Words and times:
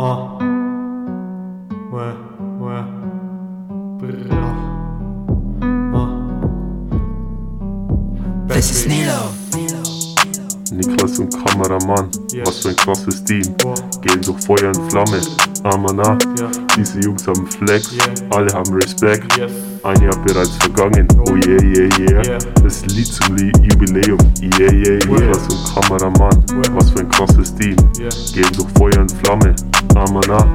Ah. 0.00 0.38
Ouais, 1.90 2.14
ouais. 2.60 2.84
Bra. 3.98 4.38
Ah. 5.92 6.08
This 8.46 8.70
is 8.70 8.86
Nilo. 8.86 9.32
Niklas 10.70 11.18
und 11.18 11.34
Kameramann, 11.44 12.08
Ja. 12.32 12.46
was 12.46 12.58
für 12.58 12.68
ein 12.68 12.76
krasses 12.76 13.24
Team. 13.24 13.42
Gehen 14.02 14.22
durch 14.22 14.40
Feuer 14.44 14.68
und 14.68 14.88
Flamme. 14.92 15.20
Amana, 15.64 16.16
Ja. 16.38 16.48
diese 16.76 17.00
Jungs 17.00 17.26
haben 17.26 17.46
Flex, 17.46 17.92
Yeah. 17.92 18.14
alle 18.30 18.52
haben 18.52 18.72
Respekt. 18.74 19.36
Yes. 19.36 19.50
Ein 19.82 20.02
Jahr 20.02 20.16
bereits 20.24 20.56
vergangen, 20.56 21.06
oh 21.26 21.34
yeah, 21.36 21.62
yeah, 21.62 21.88
yeah. 21.98 22.22
Yeah. 22.26 22.38
Das 22.62 22.84
Lied 22.86 23.06
zum 23.06 23.36
Li 23.36 23.52
Jubiläum, 23.62 24.18
yeah, 24.42 24.58
yeah, 24.58 24.72
yeah. 24.72 24.84
Yeah. 24.84 25.06
Niklas 25.06 25.48
und 25.48 25.74
Kameramann, 25.74 26.44
Yeah. 26.50 26.74
was 26.74 26.90
für 26.90 27.00
ein 27.00 27.08
krasses 27.08 27.54
Team. 27.54 27.76
Yeah. 27.98 28.10
Gehen 28.34 28.52
durch 28.56 28.68
Feuer 28.76 29.00
und 29.00 29.12
Flamme. 29.12 29.54
Amana, 29.94 30.52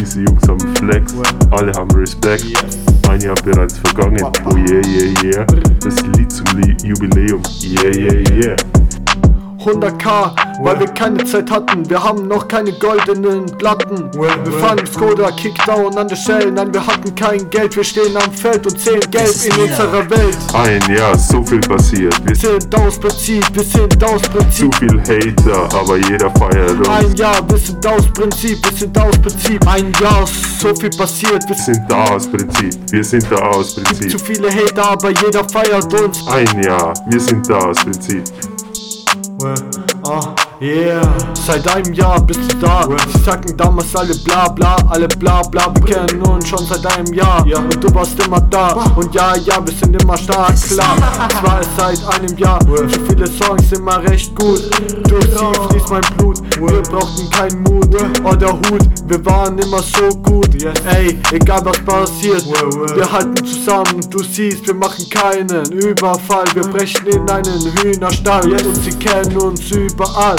diese 0.00 0.20
Jungs 0.22 0.42
haben 0.48 0.60
Flex, 0.76 1.12
Yeah. 1.14 1.22
alle 1.58 1.72
haben 1.72 1.90
Respekt. 1.92 2.44
Yes. 2.44 2.78
Ein 3.08 3.20
Jahr 3.22 3.34
bereits 3.44 3.78
vergangen, 3.78 4.22
oh 4.44 4.56
yeah, 4.56 4.82
yeah, 4.86 5.22
yeah. 5.24 5.46
Das 5.82 5.96
Lied 6.16 6.30
zum 6.30 6.46
Li 6.60 6.76
Jubiläum, 6.84 7.40
yeah, 7.62 7.94
yeah, 7.96 8.30
yeah. 8.44 8.56
100k, 9.58 10.32
weil 10.62 10.78
wir 10.80 10.86
keine 10.88 11.24
Zeit 11.24 11.50
hatten. 11.50 11.88
Wir 11.88 12.02
haben 12.02 12.28
noch 12.28 12.46
keine 12.46 12.72
goldenen 12.72 13.46
Platten. 13.58 14.10
Wir 14.14 14.52
fahren 14.60 14.86
Skoda, 14.86 15.30
Kickdown 15.32 15.96
an 15.98 16.08
der 16.08 16.16
Shell. 16.16 16.50
Nein, 16.52 16.72
wir 16.72 16.86
hatten 16.86 17.14
kein 17.14 17.48
Geld. 17.50 17.74
Wir 17.76 17.84
stehen 17.84 18.16
am 18.16 18.32
Feld 18.32 18.66
und 18.66 18.78
zählen 18.80 19.00
Geld 19.10 19.44
in 19.44 19.52
unserer 19.62 20.08
Welt. 20.10 20.36
Ein 20.54 20.94
Jahr, 20.94 21.16
so 21.18 21.42
viel 21.42 21.60
passiert. 21.60 22.14
Wir 22.26 22.36
sind 22.36 22.74
aus 22.74 22.98
Prinzip, 22.98 23.44
wir 23.52 23.64
sind 23.64 24.04
aus 24.04 24.22
zu 24.22 24.30
Prinzip. 24.30 24.74
viel 24.76 25.00
Hater, 25.00 25.68
aber 25.78 25.96
jeder 25.96 26.30
feiert 26.30 26.78
uns. 26.78 26.88
Ein 26.88 27.14
Jahr, 27.16 27.50
wir 27.50 27.58
sind 27.58 27.86
aus 27.86 28.06
Prinzip, 28.12 28.58
wir 28.64 28.78
sind 28.78 28.98
aus 28.98 29.18
Prinzip. 29.18 29.66
Ein 29.68 29.92
Jahr, 30.00 30.24
so 30.60 30.74
viel 30.74 30.90
passiert. 30.90 31.48
Wir 31.48 31.56
sind 31.56 31.80
da 31.88 32.04
aus 32.04 32.26
Prinzip, 32.26 32.74
wir 32.90 33.04
sind 33.04 33.26
da 33.30 33.36
aus 33.36 33.74
zu 33.74 33.82
Prinzip. 33.82 34.20
viele 34.20 34.48
Hater, 34.50 34.90
aber 34.90 35.10
jeder 35.10 35.48
feiert 35.48 35.92
uns. 36.00 36.26
Ein 36.28 36.62
Jahr, 36.62 36.94
wir 37.08 37.20
sind 37.20 37.48
da 37.48 37.58
aus 37.58 37.78
Prinzip. 37.78 38.22
Ouais. 39.40 39.54
Ah. 40.04 40.47
Yeah. 40.60 41.00
Seit 41.46 41.68
einem 41.68 41.94
Jahr 41.94 42.20
bist 42.20 42.40
du 42.52 42.56
da. 42.56 42.86
Sie 43.12 43.20
sagten 43.20 43.56
damals 43.56 43.94
alle 43.94 44.14
bla 44.16 44.48
bla, 44.48 44.76
alle 44.88 45.06
bla 45.06 45.40
bla. 45.42 45.72
Wir 45.74 45.94
kennen 45.94 46.20
uns 46.22 46.48
schon 46.48 46.66
seit 46.66 46.84
einem 46.96 47.14
Jahr. 47.14 47.46
Ja. 47.46 47.58
Und 47.58 47.82
du 47.82 47.94
warst 47.94 48.22
immer 48.24 48.40
da. 48.40 48.72
Und 48.96 49.14
ja, 49.14 49.36
ja, 49.36 49.64
wir 49.64 49.72
sind 49.72 50.02
immer 50.02 50.16
stark, 50.16 50.60
klar. 50.60 50.96
Es 51.30 51.42
war 51.42 51.60
es 51.60 51.68
seit 51.76 52.14
einem 52.20 52.36
Jahr. 52.36 52.58
So 52.66 52.88
viele 53.08 53.26
Songs 53.28 53.70
immer 53.72 54.02
recht 54.02 54.34
gut. 54.34 54.68
Durch 55.08 55.24
sie 55.26 55.68
fließt 55.70 55.90
mein 55.90 56.02
Blut. 56.16 56.40
Wir 56.58 56.82
brauchten 56.82 57.30
keinen 57.30 57.62
Mut 57.62 57.94
oder 58.24 58.52
Hut. 58.52 58.82
Wir 59.06 59.24
waren 59.24 59.58
immer 59.58 59.80
so 59.82 60.08
gut. 60.18 60.60
Yes. 60.60 60.74
Ey, 60.92 61.18
egal 61.32 61.64
was 61.64 61.78
passiert. 61.84 62.44
Wir 62.94 63.10
halten 63.10 63.46
zusammen. 63.46 64.00
Du 64.10 64.24
siehst, 64.24 64.66
wir 64.66 64.74
machen 64.74 65.08
keinen 65.08 65.70
Überfall. 65.72 66.46
Wir 66.54 66.64
brechen 66.64 67.06
in 67.06 67.30
einen 67.30 67.72
Hühnerstall. 67.80 68.50
Und 68.50 68.76
sie 68.76 68.98
kennen 68.98 69.36
uns 69.36 69.70
überall. 69.70 70.36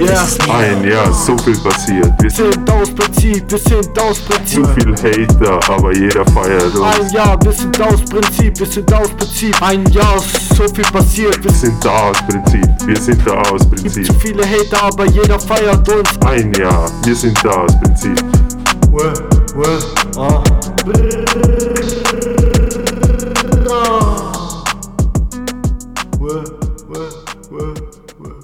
Yeah. 0.00 0.26
Ein 0.48 0.82
Jahr, 0.88 1.12
so 1.12 1.36
viel 1.38 1.56
passiert. 1.58 2.10
Wir 2.22 2.30
sind 2.30 2.70
aus 2.70 2.90
Prinzip, 2.94 3.50
wir 3.50 3.58
sind 3.58 3.98
aus 3.98 4.18
Prinzip. 4.20 4.64
Zu 4.64 4.74
viel 4.74 4.94
Hater, 4.94 5.60
aber 5.70 5.94
jeder 5.94 6.24
feiert 6.26 6.74
uns. 6.74 6.98
Ein 6.98 7.10
Jahr, 7.12 7.38
wir 7.44 7.52
sind 7.52 7.80
aus 7.82 8.00
Prinzip, 8.04 8.58
wir 8.58 8.66
sind 8.66 8.92
aus 8.94 9.08
Prinzip. 9.10 9.62
Ein 9.62 9.84
Jahr, 9.90 10.18
so 10.56 10.66
viel 10.68 10.84
passiert. 10.84 11.44
Wir 11.44 11.52
sind 11.52 11.84
da 11.84 12.10
aus 12.10 12.16
Prinzip, 12.26 12.66
wir 12.86 12.96
sind 12.96 13.26
da 13.26 13.42
aus 13.52 13.68
Prinzip. 13.68 14.06
Zu 14.06 14.14
viele 14.14 14.42
Hater, 14.42 14.82
aber 14.84 15.04
jeder 15.06 15.38
feiert 15.38 15.86
uns. 15.88 16.08
Ein 16.26 16.52
Jahr, 16.54 16.90
wir 17.04 17.14
sind 17.14 17.38
da 17.44 17.50
aus 17.50 17.78
Prinzip. 17.80 18.18
Well, 18.90 19.12
well, 19.54 19.82
ah. 20.16 20.42
Well, 26.18 26.44
well, 26.88 27.24
well, 27.50 27.74
well. 28.18 28.39